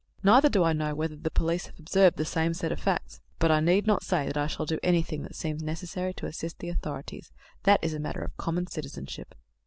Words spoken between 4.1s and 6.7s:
that I shall do anything that seems necessary to assist the